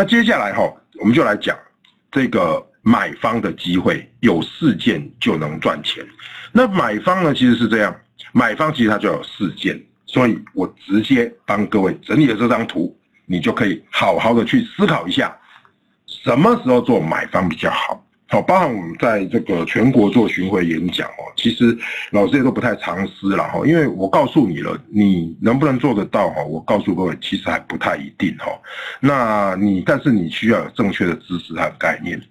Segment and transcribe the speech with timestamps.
[0.00, 0.62] 那接下来哈，
[0.98, 1.54] 我们就来讲
[2.10, 6.02] 这个买方的机会，有四件就能赚钱。
[6.52, 7.94] 那买方呢，其实是这样，
[8.32, 15.36] 买方其实它就有四件，所以我直接帮各位整理了这张图，你就可以好好的去思考一下，
[16.06, 18.02] 什么时候做买方比较好。
[18.32, 21.76] 好，包含我们在这个全国做巡回演讲哦，其实
[22.12, 26.44] 老师也都不太藏私了哈，因为我告诉你了，你能不能做得到哈？
[26.44, 28.46] 我告诉各位，其实还不太一定哈。
[29.00, 32.22] 那你但是你需要有正确的知识和概念，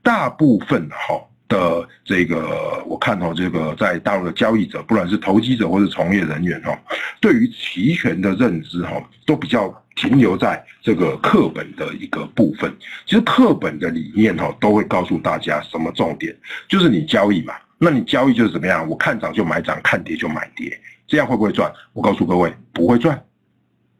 [0.00, 6.78] 大部分哈的这个我看哦，这个在大陆的交易者，不管是投机者或是从业人员哈，
[7.20, 8.92] 对于期权的认知哈，
[9.26, 9.74] 都比较。
[9.98, 12.72] 停留在这个课本的一个部分，
[13.04, 16.32] 其实课本的理念哈都会告诉大家什么重点，
[16.68, 18.88] 就是你交易嘛，那你交易就是怎么样？
[18.88, 21.68] 我看涨就买涨，看跌就买跌，这样会不会赚？
[21.92, 23.20] 我告诉各位，不会赚。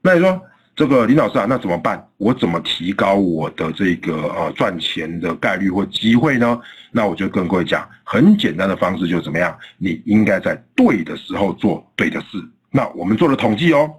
[0.01, 0.41] 那你说
[0.77, 2.09] 这个林老师啊，那怎么办？
[2.19, 6.61] 我怎么提高我的这个呃赚钱的概率或机会呢？
[6.93, 9.57] 那我就跟各位讲，很简单的方式就是怎么样？
[9.77, 12.39] 你应该在对的时候做对的事。
[12.71, 13.91] 那我们做了统计哦。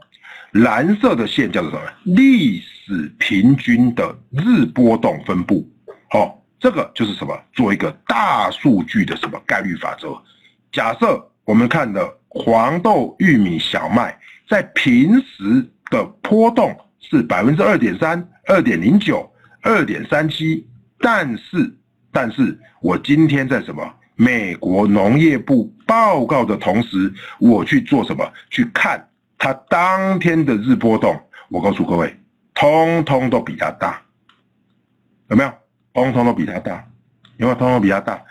[0.51, 1.83] 蓝色的线叫做什么？
[2.03, 5.69] 历史平均的日波动分布。
[6.09, 7.39] 好，这个就是什么？
[7.53, 10.19] 做一个大数据的什么概率法则？
[10.71, 20.67] 假设我们看的黄豆、玉米、小麦在平时的波动是百分之二点三、二点零九、二点三七，
[20.99, 21.75] 但是，
[22.11, 23.83] 但是我今天在什么？
[24.15, 28.29] 美国农业部报告的同时，我去做什么？
[28.49, 29.08] 去看。
[29.39, 32.15] 它当天的日波动，我告诉各位，
[32.53, 33.99] 通通都比它大，
[35.29, 35.51] 有没有？
[35.93, 36.85] 通通都比它大，
[37.37, 37.55] 有没有？
[37.55, 38.21] 通通比它大，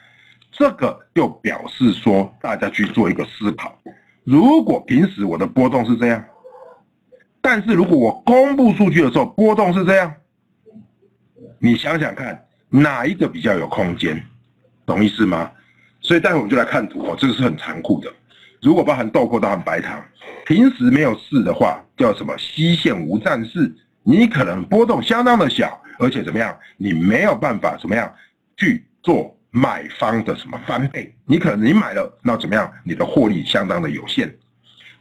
[0.53, 3.77] 这个就表示说，大家去做一个思考。
[4.23, 6.23] 如果平时我的波动是这样，
[7.41, 10.15] 但是如果我公布数据的时候波动是这样，
[11.59, 14.23] 你想想看，哪一个比较有空间？
[14.85, 15.51] 懂意思吗？
[16.01, 18.13] 所以待会我们就来看图哦，这个是很残酷的。
[18.61, 20.03] 如果包含豆粕、包含白糖，
[20.47, 28.13] 平时没有事的话，叫什么西线无战事，你可能波动相当的小，而且怎么样，你没有办法怎么样
[28.57, 34.35] 去做买方的什么翻倍，你可能你买了，那怎么样，你的获利相当的有限。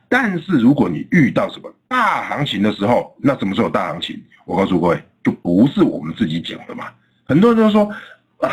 [0.08, 4.24] 但是如果你遇到什么大行情的时候，那什么时候大行情？
[4.46, 6.86] 我告诉各位，就不是我们自己讲的嘛。
[7.26, 7.84] 很多人都说
[8.40, 8.50] 啊，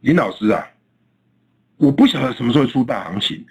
[0.00, 0.66] 林老师啊，
[1.78, 3.46] 我不晓得什么时候出大行情。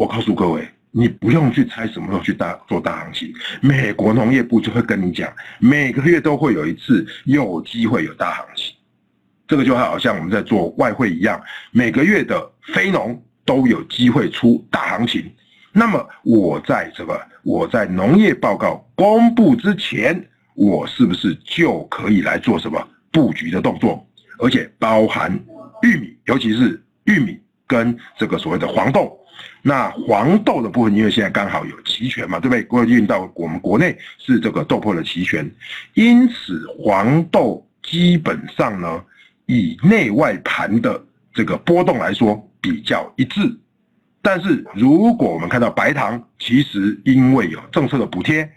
[0.00, 3.30] 我告诉各位，你不用去猜什么时候去大做大行情，
[3.60, 8.74] 美国农业部就会跟你讲，每个月都会有一次有机会有大行情，
[9.46, 11.38] 这个就好像我们在做外汇一样，
[11.70, 15.30] 每个月的非农都有机会出大行情。
[15.70, 20.18] 那么我在这个我在农业报告公布之前，
[20.54, 24.02] 我是不是就可以来做什么布局的动作？
[24.38, 25.30] 而且包含
[25.82, 29.14] 玉米，尤其是玉米跟这个所谓的黄豆。
[29.62, 32.62] 那黄豆的部分，因为现在刚好有期权嘛，对不对？
[32.64, 35.50] 过运到我们国内是这个豆粕的期权，
[35.94, 39.04] 因此黄豆基本上呢，
[39.46, 41.02] 以内外盘的
[41.34, 43.40] 这个波动来说比较一致。
[44.22, 48.50] 但是如果我们看到白糖，其实因为有政策的补贴，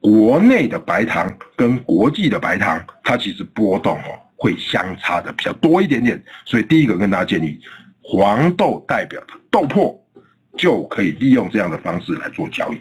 [0.00, 6.22] 国内的白糖跟国际的白糖，它其实波动哦会相差的比较多一点点。
[6.44, 7.60] 所以第一个跟大家建议，
[8.00, 9.99] 黄豆代表的豆粕。
[10.60, 12.78] 就可以利用这样的方式来做交易。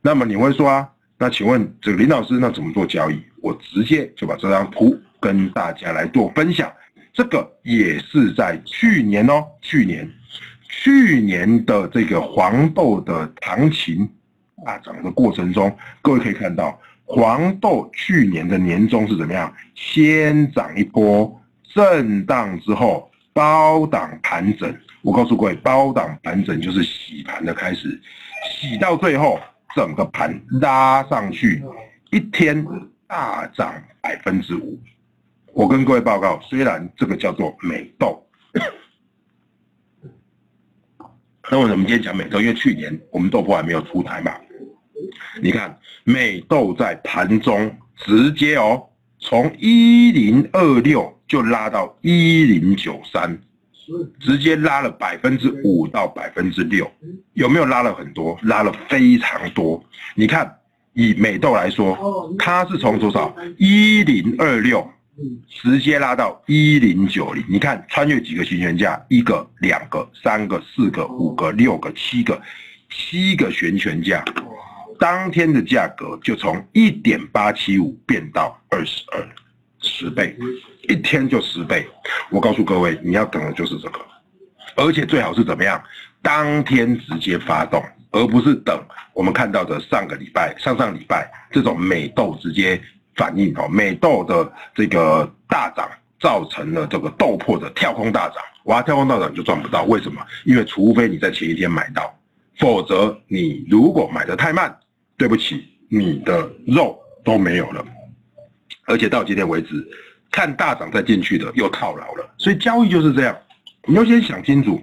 [0.00, 0.88] 那么你会说啊，
[1.18, 3.20] 那请问这个林老师，那怎么做交易？
[3.42, 6.72] 我直接就把这张图跟大家来做分享。
[7.12, 10.08] 这个也是在去年哦，去年
[10.68, 14.08] 去年的这个黄豆的行情
[14.64, 19.52] 大涨的过程中，各位可以看到，黄豆去年的年终是怎么样？
[19.74, 21.42] 先涨一波，
[21.74, 24.74] 震荡之后包档盘整。
[25.02, 28.00] 我告诉各位，包档盘整就是洗盘的开始，
[28.50, 29.38] 洗到最后，
[29.74, 31.62] 整个盘拉上去，
[32.10, 32.66] 一天
[33.06, 34.80] 大涨百分之五。
[35.52, 38.26] 我跟各位报告，虽然这个叫做美豆，
[41.50, 42.40] 那为什么今天讲美豆？
[42.40, 44.34] 因为去年我们豆粕还没有出台嘛。
[45.42, 48.88] 你看，美豆在盘中直接哦，
[49.26, 53.38] 从一零二六就拉到一零九三。
[54.18, 56.90] 直接拉了百分之五到百分之六，
[57.34, 58.36] 有没有拉了很多？
[58.42, 59.80] 拉了非常多。
[60.16, 60.52] 你看，
[60.92, 64.84] 以美豆来说，它是从多少一零二六，
[65.48, 67.44] 直接拉到一零九零。
[67.48, 69.00] 你看，穿越几个行权价？
[69.08, 72.42] 一个、两个、三个、四个、五个、六个、七个，
[72.90, 74.24] 七个悬权价，
[74.98, 79.26] 当天的价格就从一点八七五变到二十二。
[79.88, 80.36] 十倍，
[80.88, 81.86] 一天就十倍。
[82.30, 84.00] 我告诉各位，你要等的就是这个，
[84.74, 85.80] 而且最好是怎么样？
[86.22, 88.82] 当天直接发动，而不是等
[89.12, 92.80] 我们看到的上个礼拜、上上礼拜这种美豆直接
[93.14, 95.88] 反应哦，美豆的这个大涨
[96.18, 100.20] 造成了这个豆粕的跳空大涨，哇，跳空大涨就赚不到，为什么？
[100.44, 102.12] 因为除非你在前一天买到，
[102.58, 104.76] 否则你如果买的太慢，
[105.16, 107.84] 对不起，你的肉都没有了。
[108.84, 109.86] 而且到今天为止，
[110.30, 113.36] 看大涨再进去的又套牢了，所以交易就是这样，
[113.84, 114.80] 你要先想清楚，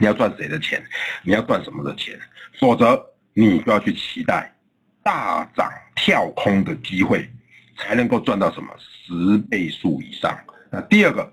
[0.00, 0.82] 你要赚谁的钱，
[1.22, 2.18] 你要赚什么的钱，
[2.58, 3.00] 否则
[3.34, 4.52] 你就要去期待
[5.02, 7.28] 大涨跳空的机会，
[7.76, 10.36] 才能够赚到什么十倍数以上。
[10.70, 11.32] 那第二个，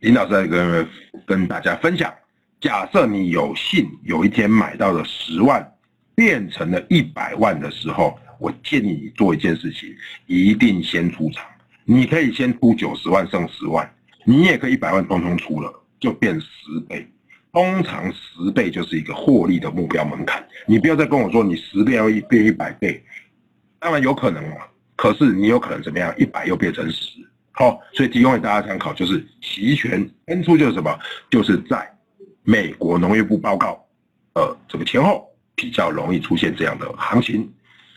[0.00, 0.88] 林老师在跟
[1.26, 2.14] 跟大家分享，
[2.60, 5.68] 假设你有幸有一天买到了十万，
[6.16, 8.18] 变成了一百万的时候。
[8.38, 9.88] 我建议你做一件事情，
[10.26, 11.42] 一定先出场。
[11.86, 13.90] 你可以先出九十万剩十万，
[14.24, 17.08] 你也可以一百万通通出了，就变十倍。
[17.50, 20.46] 通常十倍就是一个获利的目标门槛。
[20.66, 23.02] 你不要再跟我说你十倍要变一百倍，
[23.78, 24.56] 当然有可能嘛。
[24.96, 26.14] 可是你有可能怎么样？
[26.18, 27.26] 一百又变成十。
[27.52, 30.94] 好，所以提供给大家参考，就是期权分出就是什么？
[31.30, 31.90] 就是在
[32.42, 33.82] 美国农业部报告，
[34.34, 35.26] 呃，这个前后
[35.56, 37.52] 比较容易出现这样的行情。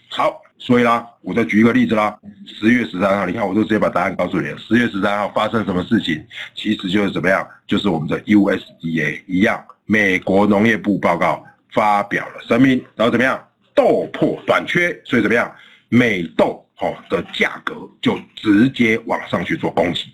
[0.09, 2.19] 好，所以啦，我再举一个例子啦。
[2.47, 4.57] 十月十三号，你看，我就直接把答案告诉你了。
[4.57, 6.25] 十月十三号发生什么事情？
[6.55, 7.47] 其实就是怎么样？
[7.67, 13.39] 就是我们的 USDA 一样，美国农业部报告发表了声明，然后怎么样？
[13.75, 15.53] 豆粕短缺，所以怎么样？
[15.89, 20.05] 美豆哦的价格就直接往上去做攻击。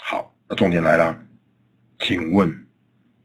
[0.00, 1.16] 好，那重点来了，
[2.00, 2.66] 请问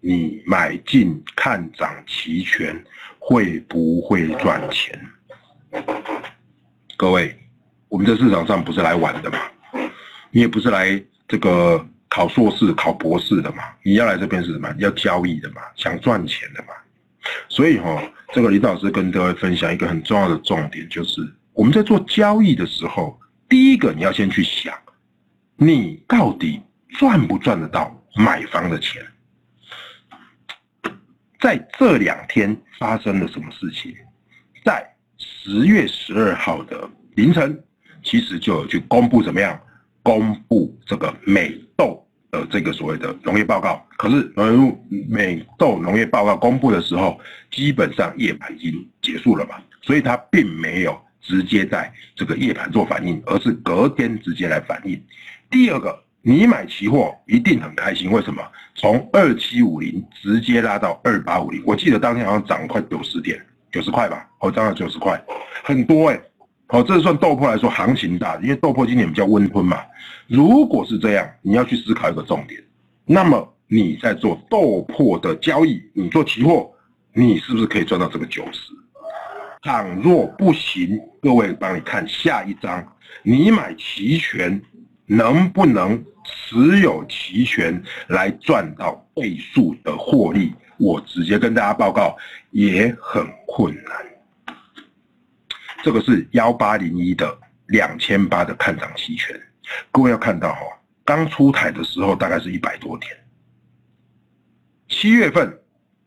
[0.06, 2.76] 你买进看涨期权
[3.20, 5.00] 会不会赚钱？
[6.98, 7.34] 各位，
[7.88, 9.40] 我们在市场上不是来玩的嘛？
[10.30, 13.64] 你也不是来这个考硕士、考博士的嘛？
[13.82, 14.76] 你要来这边是什么？
[14.78, 15.62] 要交易的嘛？
[15.78, 16.74] 想赚钱的嘛？
[17.48, 18.04] 所以哈，
[18.34, 21.22] 这个李老师跟各位分享一个很重要的重点，就是
[21.54, 23.18] 我们在做交易的时候，
[23.48, 24.78] 第一个你要先去想，
[25.56, 29.02] 你到底赚不赚得到买方的钱？
[31.44, 33.94] 在这两天发生了什么事情？
[34.64, 34.82] 在
[35.18, 37.62] 十月十二号的凌晨，
[38.02, 39.60] 其实就有去公布怎么样？
[40.02, 42.02] 公布这个美豆
[42.32, 43.86] 的这个所谓的农业报告。
[43.98, 44.32] 可是，
[45.10, 47.20] 美豆农业报告公布的时候，
[47.52, 55.02] 基本上夜盘已经结束了嘛，所以它并没有直接在这个夜盘做反应，而是隔天直接来反应。
[55.50, 58.42] 第二个，你买期货一定很开心，为什么？
[58.76, 63.40] 从二七五零直接拉到二八五零，我记得当天好像涨了快九十点。
[63.74, 65.20] 九十块吧，哦，涨了九十块，
[65.64, 66.22] 很多哎，
[66.68, 69.80] 好，这算豆粕来说行情大，因为豆粕今年比较温吞嘛。
[70.28, 72.62] 如果是这样，你要去思考一个重点，
[73.04, 76.72] 那么你在做豆粕的交易，你做期货，
[77.14, 78.72] 你是不是可以赚到这个九十？
[79.64, 82.88] 倘若不行，各位帮你看下一章，
[83.24, 84.62] 你买期权
[85.16, 90.52] 能不能持有期权来赚到倍数的获利？
[90.78, 92.18] 我直接跟大家报告，
[92.50, 94.56] 也很困难。
[95.84, 99.40] 这个是幺八零一的两千八的看涨期权，
[99.92, 100.62] 各位要看到哈，
[101.06, 103.16] 刚出台的时候大概是一百多天，
[104.88, 105.56] 七月份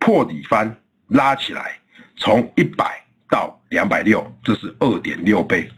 [0.00, 0.76] 破底翻
[1.08, 1.78] 拉起来，
[2.16, 5.70] 从一百到两百六，这是二点六倍。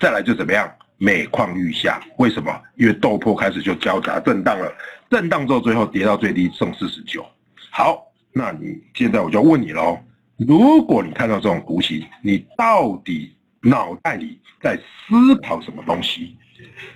[0.00, 0.68] 再来就怎么样？
[1.02, 2.62] 每况愈下，为什么？
[2.76, 4.72] 因为豆粕开始就交叉震荡了，
[5.10, 7.26] 震荡之后最后跌到最低剩四十九。
[7.70, 8.08] 好。
[8.34, 9.98] 那你现在我就问你喽，
[10.38, 16.34] 如果你看到这种图形，你到底脑袋里在思考什么东西？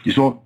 [0.03, 0.43] 你说，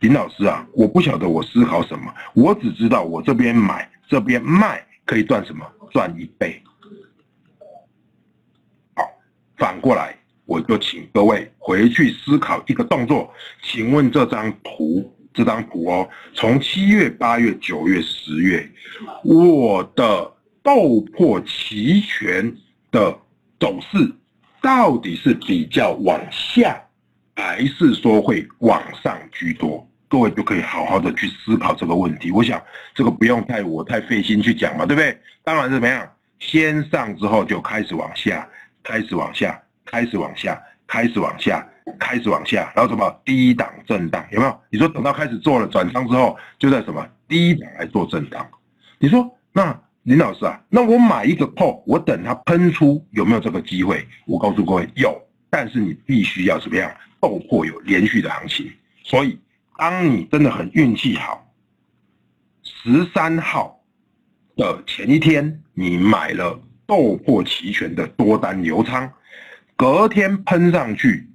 [0.00, 5.64] 林老师啊，我不晓得我思考什么，我只知道我这边买，这边卖，可以赚什么？
[5.90, 6.62] 赚一倍。
[8.94, 9.10] 好，
[9.56, 10.14] 反过来，
[10.52, 13.32] 我就请各位回去思考一个动作，
[13.62, 15.10] 请问这张图。
[15.34, 18.70] 这张图哦，从七月、八月、九月、十月，
[19.24, 20.30] 我的
[20.62, 22.54] 豆粕期权
[22.90, 23.18] 的
[23.58, 24.12] 走势
[24.60, 26.78] 到底是比较往下，
[27.34, 29.88] 还是说会往上居多？
[30.06, 32.30] 各位就可以好好的去思考这个问题。
[32.30, 32.62] 我想
[32.94, 35.18] 这个不用太我太费心去讲嘛，对不对？
[35.42, 36.06] 当然是怎么样，
[36.40, 38.46] 先上之后就开始往下，
[38.82, 41.66] 开始往下，开始往下，开始往下。
[41.98, 44.60] 开始往下，然后什么低档震荡有没有？
[44.70, 48.48] 你说等到开始做了转仓之后，就在什么低档来做震荡？
[49.00, 54.06] 你说那林老师啊，那我买一个 call，我等它喷出有没有这个机会？
[54.26, 55.20] 我告诉各位有，
[55.50, 56.88] 但是你必须要怎么样
[57.20, 58.70] 豆粕有连续的行情。
[59.02, 59.36] 所以，
[59.76, 61.44] 当你真的很运气好，
[62.62, 63.82] 十三号
[64.56, 69.12] 的前一天你买了豆粕期权的多单流仓，
[69.82, 71.28] 隔天喷上去，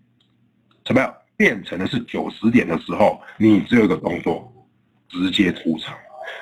[0.86, 1.14] 怎么样？
[1.36, 4.50] 变成的是九十点的时候，你只有一个动作，
[5.10, 5.94] 直接出场。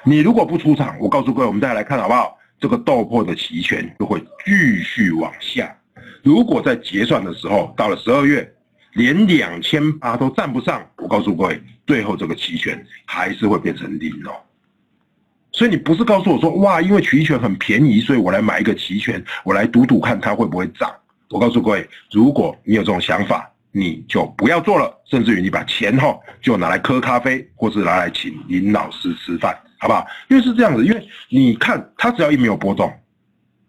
[0.04, 2.38] 你如果不出场，我告诉各位，我们再来看好不好？
[2.60, 5.76] 这个豆粕的期权就会继续往下。
[6.22, 8.54] 如果在结算的时候到了十二月，
[8.94, 14.32] 连两千八都站不上，我告诉各位，最后这个期权还是会变成零哦。
[15.54, 20.94] 所以你不是告诉我说，哇，因为期权很便宜，所以我来买一个期权，我来赌赌看它会不会涨。
[21.30, 30.06] 我告诉各位，如果你有这种想法，你就不要做了，甚至于你把钱哈就拿来喝咖啡，或是拿来请林老师吃饭，好不好？
[30.30, 32.92] 因为是这样子，因为你看它只要一没有波动，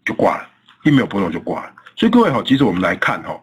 [0.05, 0.47] 就挂了，
[0.83, 1.73] 一没有波动就挂了。
[1.95, 3.37] 所以各位哈，其实我们来看哈，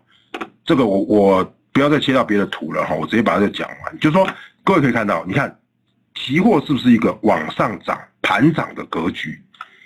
[0.64, 3.99] 这个我我不要再切到别的图了哈，我直接把它讲完。
[3.99, 4.26] 就是说，
[4.62, 5.54] 各位可以看到，你看
[6.14, 9.44] 期货是不是一个往上涨盘涨的格局？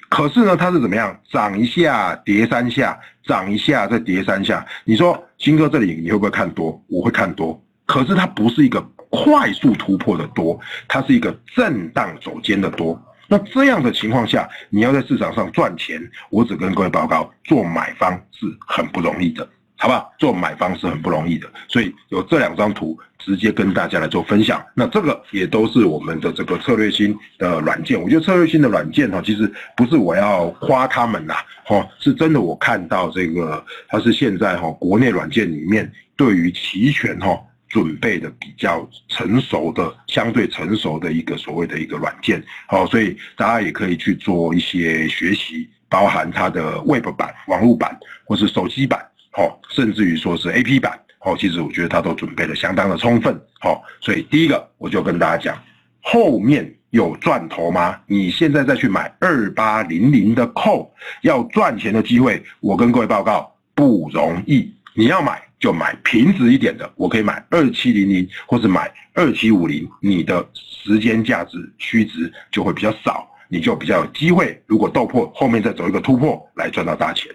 [0.08, 1.14] 可是呢，它是怎么样？
[1.30, 4.66] 涨一下，跌三下，涨一下，再跌三下。
[4.84, 6.82] 你说，新哥这里你会不会看多？
[6.88, 7.62] 我会看多。
[7.86, 13.00] 可是它不是一个快速突破的多，它是一个震荡走坚的多。
[13.26, 16.00] 那这样的情况下，你要在市场上赚钱，
[16.30, 19.46] 我只跟各位报告，做买方是很不容易的。
[19.78, 20.12] 好不好？
[20.18, 24.60] 做买方是很不容易的，所以有这两张图直接跟大家来做分享。
[24.74, 28.00] 那这个也都是我们的这个策略性的软件。
[28.00, 32.40] 我觉得策略性的软件哈，其实不是我要夸他们呐，哈，是真的。
[32.40, 42.42] 我看到这个，它是现在哈国内软件里面对于期权哈准备的比较成熟的、相对成熟的一个所谓的一个软件。
[42.66, 49.07] 好，所以大家也可以去做一些学习，包含它的 Web 版、网络版或是手机版。
[49.38, 55.62] 哦，甚至于说是 A P 版，好，其实我觉得他都准备的相当的充分，好，所以第一个我就跟大家讲，
[56.02, 57.96] 后面有赚头吗？
[58.08, 60.92] 你现在再去买二八零零的扣，
[61.22, 64.74] 要赚钱的机会，我跟各位报告不容易。
[64.92, 74.60] 你要买就买平值一点的，我可以买二七零零，或是买二七五零，你的时间价值虚值就会比较少，你就比较有机会。
[74.66, 77.32] 如果豆破后面再走一个突破，来赚到大钱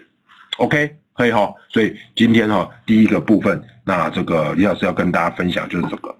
[0.58, 0.94] ，OK。
[1.14, 6.14] 可以哈，所以今天哈第一个部分，那这个李老师要跟大家分享就是这个。